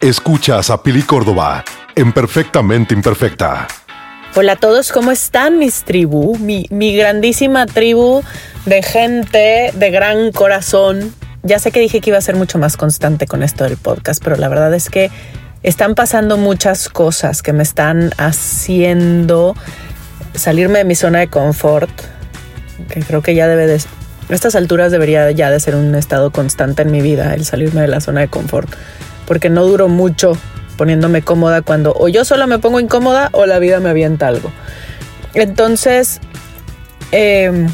Escuchas 0.00 0.70
a 0.70 0.82
Pili 0.82 1.02
Córdoba 1.02 1.62
en 1.94 2.14
Perfectamente 2.14 2.94
Imperfecta. 2.94 3.68
Hola 4.34 4.52
a 4.52 4.56
todos, 4.56 4.92
¿cómo 4.92 5.10
están 5.10 5.58
mis 5.58 5.84
tribu? 5.84 6.38
Mi, 6.38 6.64
mi 6.70 6.96
grandísima 6.96 7.66
tribu 7.66 8.22
de 8.64 8.82
gente 8.82 9.72
de 9.74 9.90
gran 9.90 10.32
corazón. 10.32 11.14
Ya 11.42 11.58
sé 11.58 11.70
que 11.70 11.80
dije 11.80 12.00
que 12.00 12.08
iba 12.08 12.16
a 12.16 12.22
ser 12.22 12.34
mucho 12.36 12.56
más 12.56 12.78
constante 12.78 13.26
con 13.26 13.42
esto 13.42 13.64
del 13.64 13.76
podcast, 13.76 14.24
pero 14.24 14.36
la 14.36 14.48
verdad 14.48 14.72
es 14.72 14.88
que 14.88 15.10
están 15.62 15.94
pasando 15.94 16.38
muchas 16.38 16.88
cosas 16.88 17.42
que 17.42 17.52
me 17.52 17.62
están 17.62 18.10
haciendo 18.16 19.54
salirme 20.32 20.78
de 20.78 20.84
mi 20.86 20.94
zona 20.94 21.18
de 21.18 21.28
confort, 21.28 21.90
que 22.88 23.00
creo 23.02 23.20
que 23.20 23.34
ya 23.34 23.46
debe 23.46 23.66
de... 23.66 23.74
A 24.30 24.34
estas 24.34 24.54
alturas 24.54 24.92
debería 24.92 25.30
ya 25.32 25.50
de 25.50 25.60
ser 25.60 25.74
un 25.74 25.94
estado 25.94 26.30
constante 26.30 26.80
en 26.80 26.90
mi 26.90 27.02
vida, 27.02 27.34
el 27.34 27.44
salirme 27.44 27.82
de 27.82 27.88
la 27.88 28.00
zona 28.00 28.22
de 28.22 28.28
confort 28.28 28.70
porque 29.30 29.48
no 29.48 29.64
duro 29.64 29.86
mucho 29.86 30.32
poniéndome 30.76 31.22
cómoda 31.22 31.62
cuando 31.62 31.94
o 31.96 32.08
yo 32.08 32.24
sola 32.24 32.48
me 32.48 32.58
pongo 32.58 32.80
incómoda 32.80 33.28
o 33.30 33.46
la 33.46 33.60
vida 33.60 33.78
me 33.78 33.88
avienta 33.88 34.26
algo. 34.26 34.50
Entonces, 35.34 36.20
em, 37.12 37.68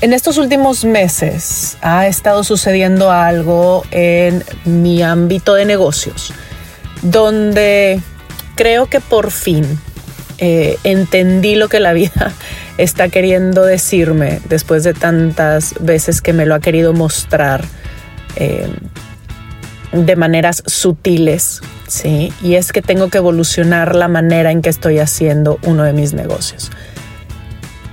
en 0.00 0.12
estos 0.14 0.38
últimos 0.38 0.86
meses 0.86 1.76
ha 1.82 2.06
estado 2.06 2.42
sucediendo 2.42 3.10
algo 3.10 3.84
en 3.90 4.42
mi 4.64 5.02
ámbito 5.02 5.52
de 5.52 5.66
negocios, 5.66 6.32
donde 7.02 8.00
creo 8.54 8.86
que 8.86 9.00
por 9.00 9.30
fin 9.30 9.78
eh, 10.38 10.78
entendí 10.84 11.54
lo 11.54 11.68
que 11.68 11.80
la 11.80 11.92
vida 11.92 12.32
está 12.78 13.10
queriendo 13.10 13.62
decirme 13.62 14.40
después 14.48 14.84
de 14.84 14.94
tantas 14.94 15.74
veces 15.80 16.22
que 16.22 16.32
me 16.32 16.46
lo 16.46 16.54
ha 16.54 16.60
querido 16.60 16.94
mostrar. 16.94 17.62
Em, 18.36 18.72
de 19.92 20.16
maneras 20.16 20.62
sutiles, 20.66 21.60
¿sí? 21.86 22.32
Y 22.42 22.54
es 22.54 22.72
que 22.72 22.82
tengo 22.82 23.08
que 23.08 23.18
evolucionar 23.18 23.94
la 23.94 24.08
manera 24.08 24.50
en 24.50 24.62
que 24.62 24.70
estoy 24.70 24.98
haciendo 24.98 25.58
uno 25.64 25.84
de 25.84 25.92
mis 25.92 26.14
negocios. 26.14 26.70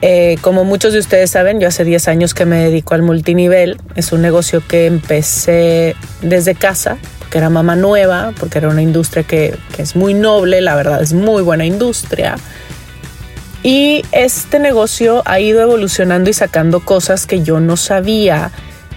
Eh, 0.01 0.37
como 0.41 0.63
muchos 0.63 0.93
de 0.93 0.99
ustedes 0.99 1.29
saben, 1.31 1.59
yo 1.59 1.67
hace 1.67 1.83
10 1.83 2.07
años 2.07 2.33
que 2.33 2.45
me 2.45 2.57
dedico 2.57 2.95
al 2.95 3.01
multinivel. 3.01 3.77
Es 3.95 4.13
un 4.13 4.21
negocio 4.21 4.63
que 4.65 4.85
empecé 4.85 5.95
desde 6.21 6.55
casa, 6.55 6.97
porque 7.19 7.37
era 7.37 7.49
mamá 7.49 7.75
nueva, 7.75 8.33
porque 8.39 8.59
era 8.59 8.69
una 8.69 8.81
industria 8.81 9.23
que, 9.23 9.57
que 9.75 9.81
es 9.81 9.97
muy 9.97 10.13
noble, 10.13 10.61
la 10.61 10.75
verdad 10.75 11.01
es 11.01 11.11
muy 11.11 11.43
buena 11.43 11.65
industria. 11.65 12.37
Y 13.61 14.05
este 14.13 14.57
negocio 14.59 15.21
ha 15.25 15.41
ido 15.41 15.61
evolucionando 15.61 16.29
y 16.29 16.33
sacando 16.33 16.79
cosas 16.79 17.25
que 17.25 17.43
yo 17.43 17.59
no 17.59 17.75
sabía 17.75 18.51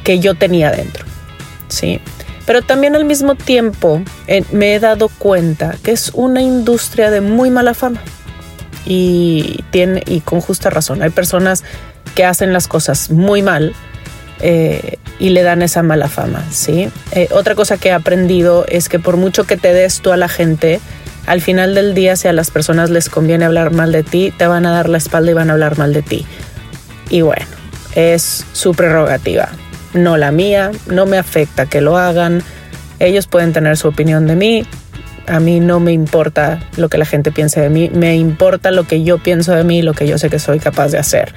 que 0.05 0.21
yo 0.21 0.37
tenía 0.37 0.71
dentro. 0.71 1.05
¿sí? 1.73 2.01
Pero 2.47 2.63
también 2.63 2.97
al 2.97 3.05
mismo 3.05 3.35
tiempo 3.35 4.03
eh, 4.27 4.45
me 4.53 4.75
he 4.75 4.81
dado 4.81 5.09
cuenta 5.09 5.77
que 5.83 5.93
es 5.93 6.11
una 6.15 6.43
industria 6.43 7.11
de 7.11 7.21
muy 7.21 7.51
mala 7.51 7.75
fama. 7.75 8.01
Y, 8.85 9.65
tiene, 9.71 10.03
y 10.07 10.21
con 10.21 10.41
justa 10.41 10.69
razón. 10.69 11.03
Hay 11.03 11.11
personas 11.11 11.63
que 12.17 12.25
hacen 12.25 12.53
las 12.53 12.67
cosas 12.67 13.11
muy 13.11 13.41
mal 13.41 13.75
eh, 14.41 14.99
y 15.21 15.31
le 15.31 15.43
dan 15.43 15.63
esa 15.63 15.85
mala 15.85 16.09
fama. 16.09 16.45
¿sí? 16.51 16.91
Eh, 17.13 17.29
otra 17.31 17.55
cosa 17.55 17.77
que 17.77 17.91
he 17.91 17.93
aprendido 17.93 18.67
es 18.69 18.89
que 18.89 18.99
por 18.99 19.17
mucho 19.17 19.45
que 19.45 19.57
te 19.57 19.73
des 19.73 20.01
tú 20.01 20.11
a 20.11 20.17
la 20.17 20.29
gente, 20.29 20.81
al 21.27 21.41
final 21.41 21.77
del 21.77 21.95
día, 21.95 22.17
si 22.17 22.27
a 22.27 22.33
las 22.33 22.51
personas 22.51 22.91
les 22.91 23.09
conviene 23.09 23.45
hablar 23.45 23.71
mal 23.71 23.93
de 23.93 24.03
ti, 24.03 24.35
te 24.37 24.49
van 24.49 24.67
a 24.67 24.73
dar 24.73 24.89
la 24.89 24.99
espalda 24.99 25.31
y 25.31 25.35
van 25.35 25.51
a 25.51 25.53
hablar 25.53 25.79
mal 25.79 25.93
de 25.93 26.03
ti. 26.03 26.27
Y 27.09 27.21
bueno, 27.21 27.47
es 27.95 28.45
su 28.53 28.75
prerrogativa 28.75 29.51
no 29.95 30.17
la 30.17 30.33
mía, 30.33 30.71
no 30.87 31.07
me 31.07 31.19
afecta 31.19 31.67
que 31.67 31.81
lo 31.81 31.97
hagan, 31.97 32.43
ellos 32.99 33.27
pueden 33.27 33.53
tener 33.53 33.77
su 33.77 33.89
opinión 33.89 34.27
de 34.27 34.37
mí, 34.37 34.67
a 35.27 35.41
mí 35.41 35.61
no 35.61 35.81
me 35.81 35.93
importa 35.93 36.61
lo 36.77 36.89
que 36.89 36.99
la 36.99 37.05
gente 37.05 37.33
piense 37.33 37.61
de 37.61 37.71
mí, 37.71 37.91
me 37.93 38.17
importa 38.17 38.71
lo 38.71 38.85
que 38.85 39.03
yo 39.03 39.19
pienso 39.19 39.53
de 39.53 39.65
mí, 39.65 39.83
lo 39.83 39.95
que 39.95 40.07
yo 40.07 40.19
sé 40.19 40.31
que 40.31 40.39
soy 40.39 40.59
capaz 40.59 40.89
de 40.89 40.99
hacer 40.99 41.35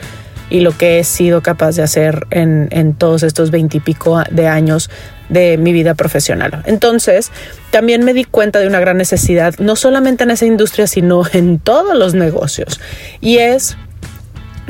y 0.49 0.59
lo 0.59 0.77
que 0.77 0.99
he 0.99 1.03
sido 1.03 1.41
capaz 1.41 1.75
de 1.75 1.83
hacer 1.83 2.27
en, 2.29 2.67
en 2.71 2.93
todos 2.93 3.23
estos 3.23 3.51
veintipico 3.51 4.21
de 4.29 4.47
años 4.47 4.89
de 5.29 5.57
mi 5.57 5.73
vida 5.73 5.95
profesional. 5.95 6.61
Entonces, 6.65 7.31
también 7.71 8.03
me 8.03 8.13
di 8.13 8.25
cuenta 8.25 8.59
de 8.59 8.67
una 8.67 8.79
gran 8.79 8.97
necesidad, 8.97 9.55
no 9.57 9.75
solamente 9.75 10.23
en 10.23 10.31
esa 10.31 10.45
industria, 10.45 10.87
sino 10.87 11.23
en 11.33 11.59
todos 11.59 11.97
los 11.97 12.13
negocios. 12.13 12.79
Y 13.21 13.37
es 13.37 13.77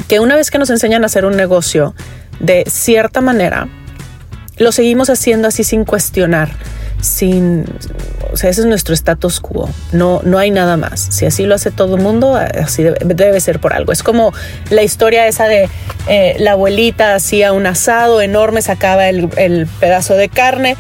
que 0.07 0.19
una 0.19 0.35
vez 0.35 0.51
que 0.51 0.57
nos 0.57 0.69
enseñan 0.69 1.03
a 1.03 1.07
hacer 1.07 1.25
un 1.25 1.35
negocio, 1.35 1.94
de 2.40 2.63
cierta 2.68 3.22
manera, 3.22 3.68
lo 4.57 4.72
seguimos 4.72 5.09
haciendo 5.09 5.47
así 5.47 5.63
sin 5.63 5.85
cuestionar, 5.85 6.50
sin, 7.01 7.66
o 8.31 8.38
sea, 8.38 8.50
ese 8.50 8.62
es 8.62 8.68
nuestro 8.68 8.94
status 8.94 9.40
quo, 9.40 9.69
no, 9.91 10.22
no 10.23 10.38
hay 10.38 10.50
nada 10.50 10.78
más. 10.78 11.07
Si 11.12 11.25
así 11.25 11.45
lo 11.45 11.56
hace 11.56 11.72
todo 11.72 11.95
el 11.95 12.01
mundo, 12.01 12.35
así 12.35 12.84
debe, 12.84 13.40
ser 13.40 13.59
por 13.59 13.74
algo. 13.74 13.91
Es 13.91 14.01
como 14.01 14.34
la 14.69 14.84
historia 14.84 15.28
esa 15.28 15.45
de 15.47 15.69
eh, 16.07 16.35
la 16.40 16.53
abuelita 16.53 17.16
hacía 17.16 17.51
un 17.51 17.66
asado 17.66 18.22
enorme, 18.22 18.62
sacaba 18.62 19.09
el, 19.09 19.68
pedazo 19.79 20.16
de 20.16 20.29
carne, 20.29 20.78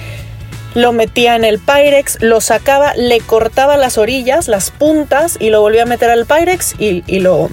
lo 0.73 0.93
metía 0.93 1.35
en 1.35 1.43
el 1.43 1.59
Pyrex, 1.59 2.21
lo 2.21 2.41
sacaba, 2.41 2.93
le 2.95 3.19
cortaba 3.19 3.77
las 3.77 3.97
orillas, 3.97 4.47
las 4.47 4.71
puntas 4.71 5.37
y 5.39 5.49
lo 5.49 5.61
volvía 5.61 5.83
a 5.83 5.85
meter 5.85 6.09
al 6.09 6.25
Pyrex 6.25 6.75
y, 6.79 7.03
y 7.07 7.19
lo, 7.19 7.49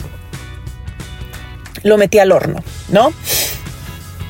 lo 1.82 1.96
metía 1.98 2.22
al 2.22 2.32
horno, 2.32 2.62
¿no? 2.88 3.12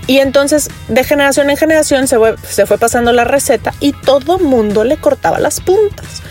Y 0.06 0.18
entonces 0.18 0.68
de 0.88 1.04
generación 1.04 1.50
en 1.50 1.56
generación 1.56 2.08
se 2.08 2.16
fue, 2.16 2.34
se 2.48 2.66
fue 2.66 2.78
pasando 2.78 3.12
la 3.12 3.24
receta 3.24 3.72
y 3.80 3.92
todo 3.92 4.38
mundo 4.38 4.84
le 4.84 4.96
cortaba 4.96 5.38
las 5.38 5.60
puntas. 5.60 6.22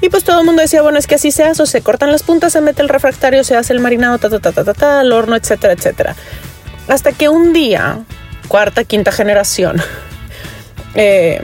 Y 0.00 0.08
pues 0.08 0.24
todo 0.24 0.40
el 0.40 0.46
mundo 0.46 0.62
decía, 0.62 0.80
bueno, 0.80 0.98
es 0.98 1.06
que 1.06 1.16
así 1.16 1.30
se 1.30 1.44
hace, 1.44 1.62
o 1.62 1.66
se 1.66 1.82
cortan 1.82 2.10
las 2.10 2.22
puntas, 2.22 2.52
se 2.54 2.60
mete 2.60 2.80
el 2.80 2.88
refractario, 2.88 3.44
se 3.44 3.56
hace 3.56 3.74
el 3.74 3.80
marinado, 3.80 4.18
ta, 4.18 4.30
ta, 4.30 4.38
ta, 4.38 4.52
ta, 4.52 4.64
ta, 4.64 4.74
ta 4.74 5.00
horno, 5.02 5.36
etcétera, 5.36 5.74
etcétera. 5.74 6.16
Hasta 6.88 7.12
que 7.12 7.28
un 7.28 7.52
día, 7.52 8.00
cuarta, 8.48 8.84
quinta 8.84 9.12
generación, 9.12 9.82
eh, 10.94 11.42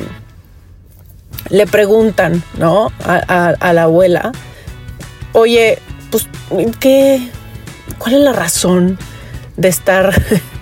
le 1.51 1.67
preguntan, 1.67 2.43
¿no? 2.57 2.91
A, 3.05 3.55
a, 3.61 3.73
la 3.75 3.83
abuela, 3.83 4.33
oye, 5.33 5.79
pues, 6.11 6.27
¿qué? 6.81 7.29
¿Cuál 7.99 8.15
es 8.15 8.21
la 8.21 8.33
razón 8.33 8.99
de 9.57 9.69
estar 9.69 10.15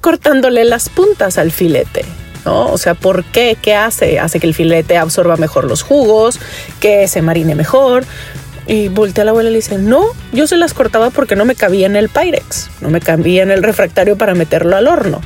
cortándole 0.00 0.64
las 0.64 0.88
puntas 0.88 1.38
al 1.38 1.50
filete. 1.50 2.04
¿No? 2.44 2.66
O 2.66 2.76
sea, 2.76 2.94
¿por 2.94 3.24
qué? 3.24 3.56
¿Qué 3.60 3.74
hace? 3.74 4.18
Hace 4.18 4.38
que 4.38 4.46
el 4.46 4.54
filete 4.54 4.98
absorba 4.98 5.38
mejor 5.38 5.64
los 5.64 5.82
jugos, 5.82 6.38
que 6.78 7.08
se 7.08 7.22
marine 7.22 7.54
mejor. 7.54 8.04
Y 8.66 8.88
voltea 8.88 9.22
a 9.22 9.24
la 9.26 9.30
abuela 9.30 9.48
y 9.48 9.52
le 9.52 9.58
dice, 9.58 9.78
no, 9.78 10.04
yo 10.32 10.46
se 10.46 10.56
las 10.56 10.74
cortaba 10.74 11.10
porque 11.10 11.36
no 11.36 11.44
me 11.44 11.54
cabía 11.54 11.86
en 11.86 11.96
el 11.96 12.08
Pyrex, 12.08 12.70
no 12.80 12.90
me 12.90 13.00
cabía 13.00 13.42
en 13.42 13.50
el 13.50 13.62
refractario 13.62 14.16
para 14.16 14.34
meterlo 14.34 14.76
al 14.76 14.88
horno. 14.88 15.20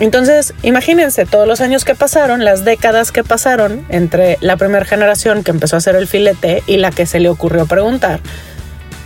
Entonces, 0.00 0.54
imagínense 0.62 1.24
todos 1.24 1.46
los 1.46 1.60
años 1.60 1.84
que 1.84 1.94
pasaron, 1.94 2.44
las 2.44 2.64
décadas 2.64 3.12
que 3.12 3.22
pasaron 3.22 3.84
entre 3.88 4.38
la 4.40 4.56
primera 4.56 4.84
generación 4.84 5.44
que 5.44 5.52
empezó 5.52 5.76
a 5.76 5.78
hacer 5.78 5.94
el 5.94 6.08
filete 6.08 6.64
y 6.66 6.78
la 6.78 6.90
que 6.90 7.06
se 7.06 7.20
le 7.20 7.28
ocurrió 7.28 7.66
preguntar 7.66 8.20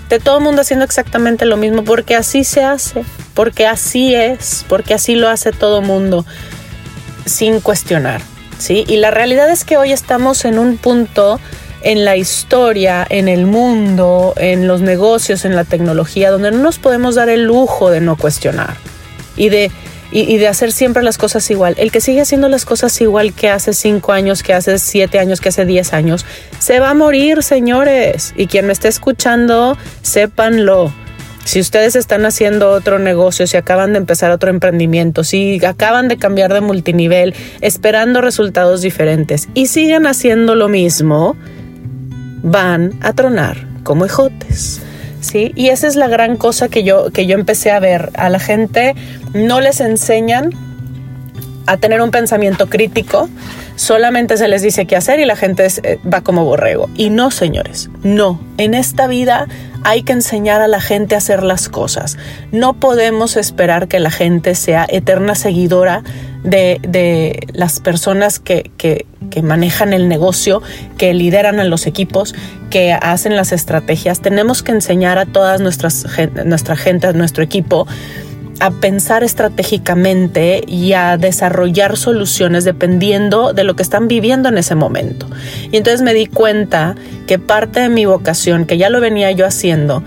de 0.09 0.19
todo 0.19 0.39
el 0.39 0.45
mundo 0.45 0.63
haciendo 0.63 0.85
exactamente 0.85 1.45
lo 1.45 1.57
mismo, 1.57 1.85
porque 1.85 2.15
así 2.15 2.45
se 2.45 2.65
hace, 2.65 3.05
porque 3.35 3.67
así 3.67 4.15
es, 4.15 4.65
porque 4.69 4.95
así 4.95 5.15
lo 5.15 5.29
hace 5.29 5.53
todo 5.53 5.83
mundo, 5.83 6.25
sin 7.27 7.61
cuestionar, 7.61 8.21
¿sí? 8.59 8.85
Y 8.89 8.97
la 8.97 9.11
realidad 9.11 9.51
es 9.51 9.65
que 9.65 9.77
hoy 9.77 9.93
estamos 9.93 10.45
en 10.45 10.59
un 10.59 10.79
punto 10.79 11.39
en 11.83 12.05
la 12.05 12.17
historia, 12.17 13.07
en 13.09 13.29
el 13.29 13.47
mundo, 13.47 14.35
en 14.37 14.67
los 14.67 14.81
negocios, 14.81 15.45
en 15.45 15.55
la 15.55 15.65
tecnología, 15.65 16.31
donde 16.31 16.51
no 16.51 16.59
nos 16.59 16.79
podemos 16.79 17.15
dar 17.15 17.29
el 17.29 17.45
lujo 17.45 17.91
de 17.91 18.01
no 18.01 18.17
cuestionar 18.17 18.75
y 19.37 19.51
de 19.51 19.71
y, 20.11 20.39
de 20.39 20.49
hacer 20.49 20.73
siempre 20.73 21.03
las 21.03 21.19
cosas 21.19 21.51
igual. 21.51 21.75
El 21.79 21.93
que 21.93 22.01
sigue 22.01 22.21
haciendo 22.21 22.49
las 22.49 22.65
cosas 22.65 22.99
igual 23.01 23.33
que 23.33 23.51
hace 23.51 23.73
cinco 23.73 24.13
años, 24.13 24.43
que 24.43 24.55
hace 24.55 24.79
siete 24.79 25.19
años, 25.19 25.41
que 25.41 25.51
hace 25.51 25.65
diez 25.65 25.93
años, 25.93 26.25
se 26.59 26.81
va 26.81 26.91
a 26.91 26.95
morir, 26.95 27.43
señores. 27.43 28.35
Y 28.37 28.47
quien 28.47 28.67
me 28.67 28.73
esté 28.73 28.89
escuchando, 28.89 29.77
sépanlo. 30.03 30.93
Si 31.45 31.61
ustedes 31.61 31.97
están 31.97 32.27
haciendo 32.27 32.71
otro 32.71 32.99
negocio, 32.99 33.47
si 33.47 33.57
acaban 33.57 33.93
de 33.93 33.99
empezar 33.99 34.31
otro 34.31 34.51
emprendimiento, 34.51 35.25
si 35.25 35.65
acaban 35.65 36.09
de 36.09 36.19
cambiar 36.19 36.53
de 36.53 36.61
multinivel, 36.61 37.35
esperando 37.63 38.21
resultados 38.21 38.83
diferentes 38.83 39.49
y 39.55 39.67
siguen 39.67 40.07
haciendo 40.07 40.55
lo 40.55 40.69
mismo, 40.69 41.37
van 42.43 42.93
a 43.01 43.15
tronar 43.15 43.67
como 43.83 44.05
ejotes. 44.05 44.83
¿Sí? 45.21 45.53
Y 45.55 45.69
esa 45.69 45.87
es 45.87 45.97
la 45.97 46.09
gran 46.09 46.37
cosa 46.37 46.69
que 46.69 46.85
yo, 46.85 47.11
que 47.11 47.27
yo 47.27 47.35
empecé 47.35 47.71
a 47.71 47.81
ver. 47.81 48.11
A 48.15 48.29
la 48.29 48.39
gente 48.39 48.95
no 49.35 49.61
les 49.61 49.81
enseñan 49.81 50.51
a 51.67 51.77
tener 51.77 52.01
un 52.01 52.11
pensamiento 52.11 52.71
crítico, 52.71 53.29
solamente 53.77 54.39
se 54.39 54.49
les 54.49 54.63
dice 54.63 54.87
qué 54.87 54.97
hacer 54.97 55.21
y 55.21 55.27
la 55.27 55.37
gente 55.37 55.67
eh, 55.83 55.99
va 56.03 56.23
como 56.23 56.45
borrego. 56.47 56.89
Y 56.97 57.11
no, 57.11 57.31
señores, 57.31 57.91
no. 58.03 58.41
En 58.57 58.73
esta 58.73 59.07
vida 59.07 59.47
hay 59.85 60.03
que 60.03 60.15
enseñar 60.15 60.63
a 60.63 60.69
la 60.69 60.81
gente 60.81 61.15
a 61.15 61.19
hacer 61.19 61.43
las 61.43 61.69
cosas. 61.69 62.17
No 62.53 62.73
podemos 62.81 63.37
esperar 63.37 63.87
que 63.87 64.01
la 64.01 64.11
gente 64.11 64.55
sea 64.55 64.87
eterna 64.89 65.35
seguidora 65.35 66.03
de, 66.45 67.47
las 67.53 67.81
personas 67.81 68.39
que, 68.39 68.71
que, 68.77 69.07
manejan 69.43 69.93
el 69.93 70.09
negocio, 70.09 70.63
que 70.97 71.15
lideran 71.15 71.61
a 71.61 71.65
los 71.65 71.87
equipos, 71.87 72.35
que 72.71 72.93
hacen 72.93 73.37
las 73.37 73.53
estrategias. 73.53 74.21
Tenemos 74.21 74.63
que 74.63 74.73
enseñar 74.73 75.19
a 75.19 75.27
todas 75.27 75.61
nuestra 75.61 75.91
gente, 76.77 77.07
a 77.07 77.13
nuestro 77.13 77.45
equipo, 77.45 77.87
a 78.61 78.71
pensar 78.73 79.23
estratégicamente 79.23 80.63
y 80.67 80.93
a 80.93 81.17
desarrollar 81.17 81.97
soluciones 81.97 82.65
dependiendo 82.65 83.53
de 83.53 83.65
lo 83.65 83.77
que 83.77 83.83
están 83.83 84.09
viviendo 84.09 84.49
en 84.49 84.59
ese 84.59 84.75
momento. 84.75 85.29
Y 85.71 85.77
entonces 85.77 86.03
me 86.03 86.15
di 86.15 86.27
cuenta 86.27 86.97
que 87.29 87.39
parte 87.39 87.81
de 87.81 87.89
mi 87.91 88.07
vocación, 88.07 88.65
que 88.65 88.79
ya 88.79 88.89
lo 88.89 89.01
venía 89.01 89.31
yo 89.31 89.47
haciendo, 89.47 90.03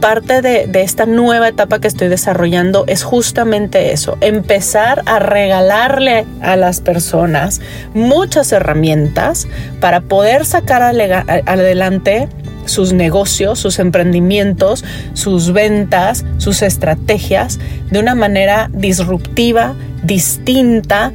parte 0.00 0.42
de, 0.42 0.68
esta 0.82 1.06
nueva 1.06 1.48
etapa 1.48 1.80
que 1.80 1.86
estoy 1.86 2.08
desarrollando 2.08 2.84
es 2.88 3.04
justamente 3.04 3.92
eso, 3.92 4.18
empezar 4.20 5.02
a 5.06 5.20
regalarle 5.20 6.26
a 6.42 6.56
las 6.56 6.80
personas 6.80 7.60
muchas 7.94 8.50
herramientas 8.50 9.46
para 9.80 10.00
poder 10.00 10.44
sacar 10.44 10.82
adelante 10.82 12.28
sus 12.64 12.92
negocios, 12.92 13.60
sus 13.60 13.78
emprendimientos, 13.78 14.84
sus 15.14 15.52
ventas, 15.52 16.24
sus 16.38 16.62
estrategias 16.62 17.60
de 17.90 18.00
una 18.00 18.16
manera 18.16 18.68
disruptiva, 18.72 19.76
distinta, 20.02 21.12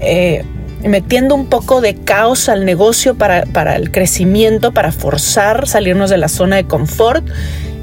eh, 0.00 0.44
metiendo 0.84 1.34
un 1.34 1.46
poco 1.46 1.80
de 1.80 1.94
caos 1.94 2.48
al 2.48 2.64
negocio 2.64 3.14
para, 3.14 3.44
para 3.46 3.76
el 3.76 3.90
crecimiento, 3.90 4.72
para 4.72 4.92
forzar 4.92 5.66
salirnos 5.68 6.10
de 6.10 6.18
la 6.18 6.28
zona 6.28 6.56
de 6.56 6.64
confort 6.64 7.24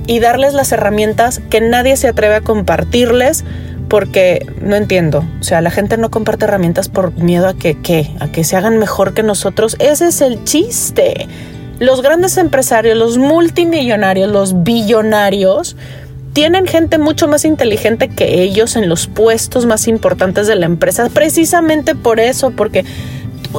y 0.07 0.19
darles 0.19 0.53
las 0.53 0.71
herramientas 0.71 1.41
que 1.49 1.61
nadie 1.61 1.95
se 1.95 2.07
atreve 2.07 2.35
a 2.35 2.41
compartirles 2.41 3.43
porque 3.89 4.45
no 4.61 4.75
entiendo, 4.75 5.25
o 5.39 5.43
sea, 5.43 5.61
la 5.61 5.71
gente 5.71 5.97
no 5.97 6.11
comparte 6.11 6.45
herramientas 6.45 6.89
por 6.89 7.13
miedo 7.15 7.47
a 7.47 7.55
que, 7.55 7.75
a 8.19 8.31
que 8.31 8.43
se 8.43 8.55
hagan 8.55 8.77
mejor 8.77 9.13
que 9.13 9.23
nosotros. 9.23 9.75
Ese 9.79 10.07
es 10.07 10.21
el 10.21 10.43
chiste. 10.43 11.27
Los 11.79 12.01
grandes 12.01 12.37
empresarios, 12.37 12.97
los 12.97 13.17
multimillonarios, 13.17 14.31
los 14.31 14.63
billonarios, 14.63 15.75
tienen 16.39 16.68
gente 16.68 16.97
mucho 16.97 17.27
más 17.27 17.44
inteligente 17.44 18.07
que 18.07 18.41
ellos 18.41 18.77
en 18.77 18.88
los 18.88 19.07
puestos 19.07 19.65
más 19.65 19.89
importantes 19.89 20.47
de 20.47 20.56
la 20.56 20.68
empresa, 20.68 21.09
precisamente 21.13 21.95
por 21.95 22.21
eso, 22.21 22.51
porque 22.51 22.86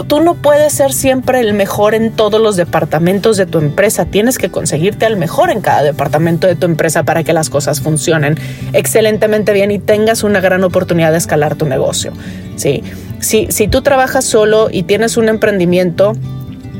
tú 0.09 0.23
no 0.23 0.35
puedes 0.35 0.73
ser 0.73 0.95
siempre 0.95 1.41
el 1.41 1.53
mejor 1.53 1.95
en 1.95 2.11
todos 2.11 2.41
los 2.41 2.57
departamentos 2.57 3.37
de 3.37 3.45
tu 3.45 3.59
empresa. 3.59 4.07
Tienes 4.07 4.39
que 4.39 4.51
conseguirte 4.51 5.05
al 5.05 5.19
mejor 5.19 5.51
en 5.51 5.61
cada 5.61 5.83
departamento 5.83 6.47
de 6.47 6.57
tu 6.57 6.65
empresa 6.65 7.03
para 7.03 7.23
que 7.23 7.35
las 7.35 7.51
cosas 7.51 7.83
funcionen 7.83 8.39
excelentemente 8.73 9.53
bien 9.53 9.71
y 9.71 9.79
tengas 9.79 10.23
una 10.23 10.41
gran 10.41 10.65
oportunidad 10.65 11.13
de 11.13 11.19
escalar 11.19 11.57
tu 11.57 11.67
negocio. 11.67 12.15
¿sí? 12.57 12.83
Si, 13.19 13.49
si 13.51 13.69
tú 13.69 13.83
trabajas 13.83 14.25
solo 14.25 14.71
y 14.73 14.85
tienes 14.85 15.19
un 15.19 15.29
emprendimiento, 15.29 16.15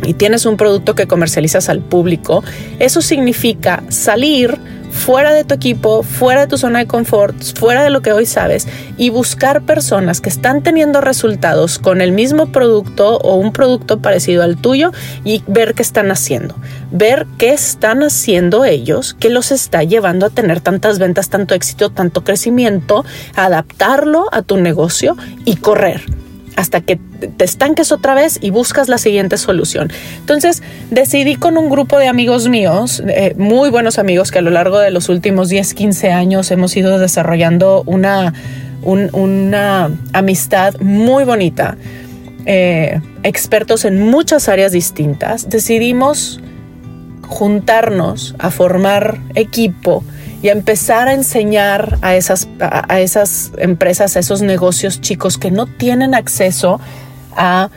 y 0.03 0.15
tienes 0.15 0.47
un 0.47 0.57
producto 0.57 0.95
que 0.95 1.07
comercializas 1.07 1.69
al 1.69 1.81
público, 1.81 2.43
eso 2.79 3.03
significa 3.03 3.83
salir 3.91 4.59
fuera 5.01 5.33
de 5.33 5.45
tu 5.45 5.55
equipo, 5.55 6.03
fuera 6.03 6.43
de 6.43 6.47
tu 6.47 6.59
zona 6.59 6.81
de 6.81 6.87
confort, 6.87 7.35
fuera 7.59 7.83
de 7.83 7.91
lo 7.91 8.03
que 8.03 8.13
hoy 8.13 8.27
sabes 8.27 8.69
y 8.99 9.09
buscar 9.09 9.63
personas 9.63 10.21
que 10.21 10.29
están 10.29 10.63
teniendo 10.63 11.01
resultados 11.01 11.79
con 11.79 12.03
el 12.03 12.13
mismo 12.13 12.53
producto 12.53 13.17
o 13.17 13.37
un 13.37 13.51
producto 13.53 14.01
parecido 14.01 14.43
al 14.43 14.59
tuyo 14.59 14.93
y 15.25 15.43
ver 15.47 15.73
qué 15.75 15.83
están 15.83 16.11
haciendo, 16.11 16.55
ver 16.93 17.27
qué 17.39 17.55
están 17.55 18.03
haciendo 18.03 18.67
ellos, 18.67 19.15
que 19.15 19.31
los 19.31 19.53
está 19.53 19.83
llevando 19.85 20.27
a 20.27 20.31
tener 20.31 20.61
tantas 20.61 20.99
ventas, 20.99 21.31
tanto 21.31 21.55
éxito, 21.55 21.89
tanto 21.89 22.23
crecimiento, 22.23 23.05
adaptarlo 23.35 24.29
a 24.33 24.43
tu 24.43 24.59
negocio 24.59 25.17
y 25.47 25.57
correr 25.57 26.03
hasta 26.61 26.83
que 26.83 26.97
te 26.97 27.43
estanques 27.43 27.91
otra 27.91 28.13
vez 28.13 28.39
y 28.43 28.51
buscas 28.51 28.91
la 28.91 28.99
siguiente 28.99 29.39
solución. 29.39 29.91
Entonces 30.19 30.63
decidí 30.91 31.37
con 31.37 31.57
un 31.57 31.71
grupo 31.71 31.99
de 31.99 32.07
amigos 32.07 32.49
míos, 32.49 33.03
eh, 33.09 33.35
muy 33.39 33.71
buenos 33.71 33.99
amigos 33.99 34.31
que 34.31 34.41
a 34.41 34.43
lo 34.43 34.51
largo 34.51 34.79
de 34.79 34.91
los 34.91 35.09
últimos 35.09 35.49
10, 35.49 35.73
15 35.73 36.13
años 36.13 36.51
hemos 36.51 36.77
ido 36.77 36.99
desarrollando 36.99 37.83
una, 37.87 38.35
una 38.83 39.91
amistad 40.13 40.79
muy 40.81 41.25
bonita, 41.25 41.79
eh, 42.45 43.01
expertos 43.23 43.87
en 43.87 44.03
muchas 44.03 44.51
áreas 44.51 44.73
distintas, 44.73 45.49
decidimos 45.49 46.43
juntarnos 47.27 48.35
a 48.39 48.51
formar 48.51 49.19
equipo 49.35 50.05
y 50.43 50.49
a 50.49 50.53
empezar 50.53 51.09
a 51.09 51.15
enseñar 51.15 51.99
a 52.03 52.15
esas, 52.17 52.49
a, 52.61 53.01
esas 53.01 53.53
empresas, 53.59 54.17
a 54.17 54.21
esos 54.21 54.43
negocios 54.43 55.01
chicos 55.01 55.39
que 55.39 55.51
no 55.51 55.67
tienen 55.67 56.15
acceso 56.15 56.81
a 57.37 57.71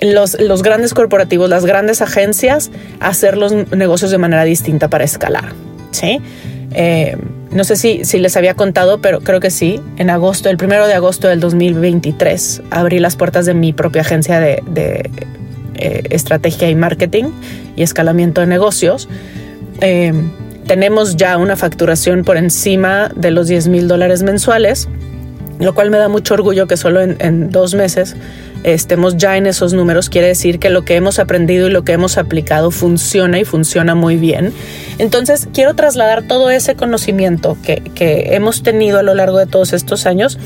los, 0.00 0.40
los, 0.40 0.62
grandes 0.62 0.94
corporativos, 0.94 1.48
las 1.48 1.66
grandes 1.66 2.02
agencias, 2.02 2.70
a 3.00 3.08
hacer 3.08 3.36
los 3.36 3.52
negocios 3.52 4.10
de 4.10 4.18
manera 4.18 4.44
distinta 4.44 4.88
para 4.88 5.04
escalar. 5.04 5.52
¿sí? 5.92 6.20
Eh, 6.72 7.16
no 7.52 7.64
sé 7.64 7.76
si, 7.76 8.04
si 8.04 8.18
les 8.18 8.36
había 8.36 8.54
contado, 8.54 9.00
pero 9.00 9.20
creo 9.20 9.40
que 9.40 9.50
sí. 9.50 9.80
En 9.96 10.10
agosto, 10.10 10.50
el 10.50 10.56
primero 10.56 10.86
de 10.86 10.94
agosto 10.94 11.28
del 11.28 11.40
2023, 11.40 12.62
abrí 12.70 12.98
las 12.98 13.16
puertas 13.16 13.46
de 13.46 13.54
mi 13.54 13.72
propia 13.72 14.02
agencia 14.02 14.40
de, 14.40 15.10
eh, 15.74 16.02
estrategia 16.10 16.70
y 16.70 16.74
marketing 16.74 17.24
y 17.76 17.82
escalamiento 17.82 18.40
de 18.40 18.46
negocios. 18.46 19.08
Eh, 19.80 20.12
tenemos 20.70 21.16
ya 21.16 21.36
una 21.36 21.56
facturación 21.56 22.22
por 22.22 22.36
encima 22.36 23.10
de 23.16 23.32
los 23.32 23.48
10 23.48 23.66
mil 23.66 23.88
dólares 23.88 24.22
mensuales, 24.22 24.88
lo 25.60 25.74
cual 25.74 25.90
me 25.90 25.98
da 25.98 26.08
mucho 26.08 26.34
orgullo 26.34 26.66
que 26.66 26.76
solo 26.76 27.00
en, 27.00 27.50
dos 27.50 27.74
meses 27.74 28.16
estemos 28.64 29.16
ya 29.16 29.36
en 29.36 29.46
esos 29.46 29.72
números. 29.72 30.08
Quiere 30.08 30.28
decir 30.28 30.58
que 30.58 30.70
lo 30.70 30.84
que 30.84 30.96
hemos 30.96 31.18
aprendido 31.18 31.68
y 31.68 31.70
lo 31.70 31.84
que 31.84 31.92
hemos 31.92 32.18
aplicado 32.18 32.70
funciona 32.70 33.38
y 33.38 33.44
funciona 33.44 33.94
muy 33.94 34.16
bien. 34.16 34.52
Entonces, 34.98 35.48
quiero 35.52 35.74
trasladar 35.74 36.22
todo 36.22 36.50
ese 36.50 36.74
conocimiento 36.74 37.56
que, 37.62 37.82
que 37.94 38.34
hemos 38.34 38.62
tenido 38.62 38.98
a 38.98 39.02
lo 39.02 39.14
largo 39.14 39.38
de 39.38 39.46
todos 39.46 39.72
estos 39.72 40.06
años 40.06 40.38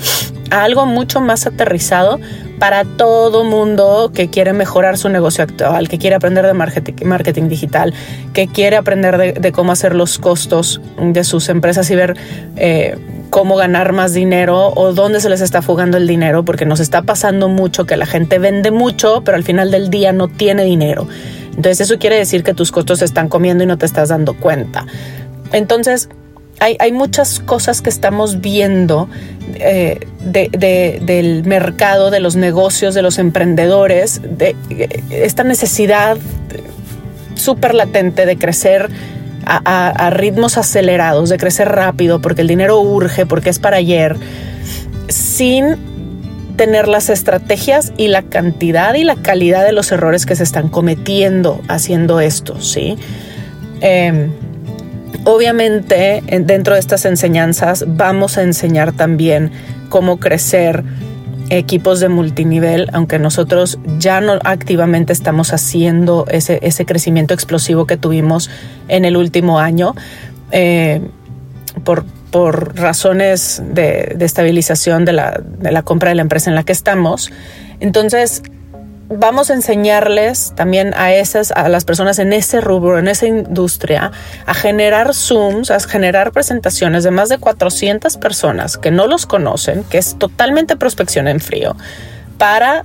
a 0.51 0.65
algo 0.65 0.87
mucho 0.87 1.21
más 1.21 1.47
aterrizado 1.47 2.21
para 2.59 2.85
todo 2.85 3.45
mundo 3.45 4.11
que 4.15 4.31
quiere 4.31 4.53
mejorar 4.53 4.97
su 4.97 5.09
negocio 5.09 5.45
actual, 5.45 5.89
que 5.89 5.99
quiere 5.99 6.17
aprender 6.17 6.47
de 6.47 6.55
marketing, 6.55 7.49
digital, 7.49 7.93
que 8.33 8.47
quiere 8.47 8.77
aprender 8.77 9.41
de, 9.41 9.53
cómo 9.53 9.73
hacer 9.73 9.95
los 9.95 10.19
costos 10.19 10.81
de 10.99 11.25
sus 11.25 11.49
empresas 11.49 11.91
y 11.91 11.97
ver 11.97 12.17
eh, 12.57 12.97
cómo 13.35 13.57
ganar 13.57 13.93
más 13.93 14.15
dinero 14.15 14.73
o 14.77 14.93
dónde 14.93 15.19
se 15.19 15.29
les 15.29 15.41
está 15.41 15.61
fugando 15.61 15.97
el 15.97 16.07
dinero, 16.07 16.45
porque 16.45 16.67
nos 16.67 16.79
está 16.79 17.03
pasando 17.03 17.49
mucho 17.49 17.85
que 17.85 17.97
la 17.97 18.07
gente 18.07 18.39
vende 18.39 18.71
mucho, 18.71 19.23
pero 19.25 19.37
al 19.37 19.43
final 19.43 19.73
del 19.73 19.91
día 19.91 20.13
no 20.13 20.29
tiene 20.29 20.63
dinero. 20.63 21.09
Entonces 21.49 21.81
eso 21.81 21.99
quiere 21.99 22.17
decir 22.17 22.45
que 22.45 22.55
tus 22.55 22.71
costos 22.71 23.01
se 23.01 23.05
están 23.05 23.29
comiendo 23.29 23.65
y 23.65 23.67
no 23.67 23.77
te 23.77 23.87
estás 23.87 24.11
dando 24.11 24.35
cuenta. 24.35 24.87
Entonces, 25.51 26.09
hay, 26.61 26.93
muchas 26.93 27.41
cosas 27.41 27.83
que 27.83 27.91
estamos 27.91 28.41
viendo 28.41 29.09
eh, 29.55 29.99
del 30.21 31.43
mercado, 31.45 32.13
de 32.13 32.21
los 32.21 32.37
negocios, 32.37 32.95
de 32.95 33.03
los 33.03 33.19
emprendedores, 33.19 34.21
de 34.23 34.55
eh, 34.71 35.03
esta 35.11 35.43
necesidad 35.43 36.19
súper 37.35 37.75
latente 37.75 38.27
de 38.27 38.39
crecer 38.39 38.91
a, 39.47 40.11
ritmos 40.11 40.59
acelerados, 40.59 41.29
de 41.29 41.37
crecer 41.37 41.69
rápido, 41.69 42.21
porque 42.21 42.43
el 42.43 42.49
dinero 42.49 42.81
urge, 42.81 43.27
porque 43.27 43.51
es 43.51 43.59
para 43.59 43.79
ayer, 43.79 44.17
sin 45.09 45.77
tener 46.57 46.87
las 46.89 47.11
estrategias 47.11 47.93
y 47.97 48.09
la 48.09 48.23
cantidad 48.23 48.95
y 48.95 49.05
la 49.05 49.17
calidad 49.17 49.65
de 49.65 49.73
los 49.73 49.91
errores 49.91 50.25
que 50.27 50.37
se 50.37 50.45
están 50.45 50.69
cometiendo 50.69 51.61
haciendo 51.69 52.21
esto, 52.21 52.61
¿sí? 52.61 52.97
Em, 53.81 54.31
Obviamente, 55.25 56.23
dentro 56.41 56.75
de 56.75 56.81
estas 56.81 57.07
enseñanzas 57.07 57.85
vamos 57.87 58.37
a 58.37 58.43
enseñar 58.43 58.93
también 58.93 59.51
cómo 59.89 60.19
crecer 60.19 60.85
equipos 61.51 62.01
de 62.01 62.09
multinivel, 62.09 62.89
aunque 62.93 63.19
nosotros 63.19 63.79
ya 63.99 64.21
no 64.21 64.39
activamente 64.45 65.13
estamos 65.13 65.53
haciendo 65.53 66.27
ese, 66.29 66.87
crecimiento 66.87 67.35
explosivo 67.35 67.87
que 67.87 67.97
tuvimos 67.97 68.51
en 68.89 69.05
el 69.05 69.17
último 69.17 69.59
año, 69.59 69.95
eh, 70.51 71.01
por, 71.85 72.05
razones 72.77 73.63
de, 73.65 74.17
estabilización 74.21 75.05
de 75.05 75.13
la, 75.13 75.41
de 75.41 75.71
la 75.71 75.83
compra 75.83 76.09
de 76.09 76.17
la 76.17 76.23
empresa 76.23 76.51
en 76.51 76.57
la 76.57 76.65
que 76.65 76.73
estamos. 76.73 77.31
Entonces, 77.79 78.43
vamos 79.09 79.51
a 79.51 79.55
enseñarles 79.55 80.53
también 80.57 80.95
a 80.95 81.13
esas, 81.13 81.51
a 81.53 81.69
las 81.69 81.85
personas 81.85 82.19
en 82.19 82.33
ese 82.33 82.61
rubro, 82.61 82.99
en 82.99 83.09
esa 83.09 83.27
industria, 83.27 84.13
a 84.47 84.55
generar 84.55 85.15
Zooms, 85.15 85.71
a 85.71 85.81
generar 85.81 86.33
presentaciones 86.33 87.05
de 87.05 87.11
más 87.11 87.29
de 87.29 87.39
400 87.39 88.17
personas 88.17 88.79
que 88.79 88.91
no 88.91 89.07
los 89.07 89.27
conocen, 89.27 89.85
que 89.85 89.99
es 89.99 90.19
totalmente 90.19 90.77
prospección 90.77 91.29
en 91.29 91.41
frío, 91.41 91.77
para 92.39 92.85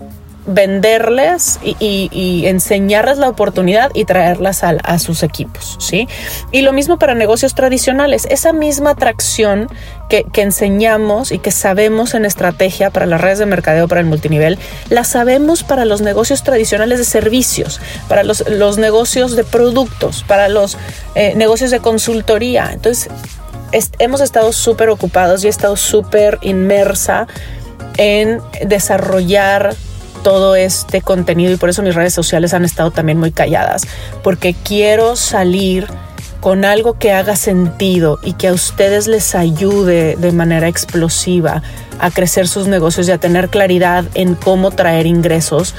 venderles 0.54 1.60
y, 1.64 2.46
enseñarles 2.46 3.18
la 3.18 3.30
oportunidad 3.30 3.92
y 3.94 4.06
traerlas 4.06 4.64
a, 4.64 5.00
sus 5.00 5.24
equipos, 5.24 5.78
¿sí? 5.80 6.08
Y 6.52 6.62
lo 6.62 6.74
mismo 6.74 6.98
para 6.98 7.16
negocios 7.16 7.56
tradicionales, 7.56 8.26
esa 8.30 8.54
misma 8.54 8.92
atracción 8.92 9.70
que, 10.10 10.26
enseñamos 10.36 11.32
y 11.32 11.40
que 11.40 11.52
sabemos 11.52 12.14
en 12.14 12.26
estrategia 12.26 12.90
para 12.90 13.06
las 13.06 13.22
redes 13.22 13.40
de 13.40 13.46
mercadeo, 13.46 13.88
para 13.88 14.02
el 14.02 14.08
multinivel, 14.08 14.58
la 14.90 15.04
sabemos 15.04 15.64
para 15.64 15.86
los 15.86 16.02
negocios 16.02 16.44
tradicionales 16.44 17.00
de 17.00 17.06
servicios, 17.06 17.80
para 18.08 18.24
los, 18.24 18.78
negocios 18.78 19.36
de 19.36 19.44
productos, 19.44 20.24
para 20.28 20.50
los 20.50 20.78
eh, 21.16 21.34
negocios 21.36 21.72
de 21.72 21.80
consultoría. 21.80 22.72
Entonces, 22.74 23.10
hemos 24.00 24.22
estado 24.22 24.52
súper 24.52 24.90
ocupados 24.90 25.44
y 25.44 25.48
he 25.48 25.50
estado 25.50 25.76
súper 25.76 26.40
inmersa 26.42 27.28
en 27.98 28.42
desarrollar 28.66 29.76
todo 30.24 30.56
este 30.56 31.02
contenido 31.02 31.52
y 31.52 31.58
por 31.58 31.70
eso 31.70 31.82
mis 31.82 31.96
redes 31.96 32.14
sociales 32.14 32.54
han 32.54 32.66
estado 32.66 32.92
también 32.92 33.18
muy 33.18 33.32
calladas, 33.32 33.84
porque 34.24 34.54
quiero 34.54 35.16
salir 35.16 35.88
con 36.40 36.64
algo 36.64 36.98
que 36.98 37.12
haga 37.12 37.36
sentido 37.36 38.20
y 38.24 38.34
que 38.34 38.48
a 38.48 38.54
ustedes 38.54 39.08
les 39.08 39.36
ayude 39.36 40.16
de 40.16 40.32
manera 40.32 40.68
explosiva 40.68 41.62
a 42.00 42.12
crecer 42.12 42.48
sus 42.48 42.68
negocios 42.68 43.08
y 43.08 43.12
a 43.12 43.18
tener 43.18 43.50
claridad 43.50 44.06
en 44.14 44.36
cómo 44.36 44.72
traer 44.72 45.06
ingresos 45.06 45.76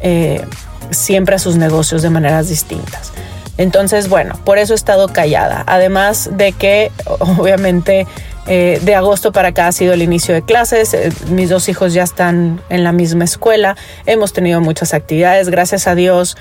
eh, 0.00 0.44
siempre 0.90 1.34
a 1.34 1.38
sus 1.38 1.56
negocios 1.56 2.02
de 2.02 2.10
maneras 2.10 2.48
distintas. 2.48 3.12
Entonces, 3.56 4.08
bueno, 4.08 4.38
por 4.44 4.58
eso 4.58 4.72
he 4.72 4.76
estado 4.76 5.08
callada. 5.08 5.64
Además 5.66 6.30
de 6.32 6.52
que, 6.52 6.90
obviamente, 7.20 8.06
eh, 8.46 8.80
de 8.82 8.94
agosto 8.94 9.32
para 9.32 9.48
acá 9.48 9.68
ha 9.68 9.72
sido 9.72 9.92
el 9.94 10.02
inicio 10.02 10.34
de 10.34 10.42
clases. 10.42 10.94
Eh, 10.94 11.10
mis 11.30 11.48
dos 11.48 11.68
hijos 11.68 11.94
ya 11.94 12.02
están 12.02 12.60
en 12.68 12.84
la 12.84 12.92
misma 12.92 13.24
escuela. 13.24 13.76
Hemos 14.06 14.32
tenido 14.32 14.60
muchas 14.60 14.94
actividades. 14.94 15.48
Gracias 15.48 15.86
a 15.86 15.94
Dios 15.94 16.36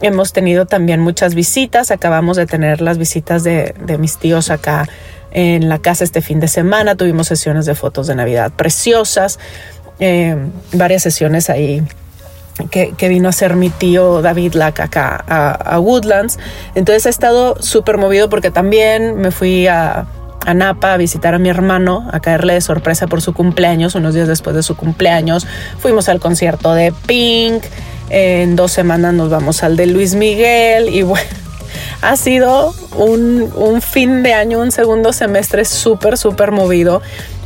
hemos 0.00 0.32
tenido 0.32 0.66
también 0.66 1.00
muchas 1.00 1.34
visitas. 1.34 1.90
Acabamos 1.90 2.36
de 2.36 2.46
tener 2.46 2.80
las 2.80 2.98
visitas 2.98 3.44
de, 3.44 3.74
mis 3.98 4.18
tíos 4.18 4.50
acá 4.50 4.88
en 5.30 5.68
la 5.68 5.78
casa 5.78 6.04
este 6.04 6.20
fin 6.20 6.40
de 6.40 6.48
semana. 6.48 6.94
Tuvimos 6.94 7.28
sesiones 7.28 7.66
de 7.66 7.74
fotos 7.74 8.06
de 8.06 8.14
Navidad 8.14 8.52
preciosas. 8.54 9.38
Eh, 10.00 10.36
varias 10.72 11.02
sesiones 11.02 11.50
ahí 11.50 11.82
que, 12.70 13.08
vino 13.08 13.28
a 13.28 13.32
ser 13.32 13.56
mi 13.56 13.70
tío 13.70 14.22
David 14.22 14.54
Lack 14.54 14.80
acá 14.80 15.24
a, 15.26 15.78
Woodlands. 15.78 16.38
Entonces 16.74 17.06
he 17.06 17.10
estado 17.10 17.60
súper 17.60 17.98
movido 17.98 18.28
porque 18.28 18.50
también 18.50 19.16
me 19.16 19.30
fui 19.30 19.66
a, 19.66 20.06
Napa 20.54 20.94
a 20.94 20.96
visitar 20.96 21.34
a 21.34 21.38
mi 21.38 21.48
hermano, 21.48 22.08
a 22.12 22.20
caerle 22.20 22.54
de 22.54 22.60
sorpresa 22.60 23.06
por 23.06 23.22
su 23.22 23.32
cumpleaños, 23.34 23.94
unos 23.94 24.14
días 24.14 24.28
después 24.28 24.54
de 24.56 24.62
su 24.62 24.76
cumpleaños. 24.76 25.46
Fuimos 25.78 26.08
al 26.08 26.20
concierto 26.20 26.74
de 26.74 26.92
Pink. 27.06 27.64
En 28.10 28.56
dos 28.56 28.72
semanas 28.72 29.12
nos 29.14 29.30
vamos 29.30 29.62
al 29.62 29.76
de 29.76 29.86
Luis 29.86 30.14
Miguel 30.14 30.88
y 30.88 31.02
bueno. 31.02 31.24
Ha 32.00 32.16
sido 32.16 32.74
un, 32.96 33.52
un 33.56 33.82
fin 33.82 34.22
de 34.22 34.32
año, 34.32 34.60
un 34.60 34.70
segundo 34.70 35.12
semestre 35.12 35.64
súper, 35.64 36.16
súper 36.16 36.52
movido 36.52 37.02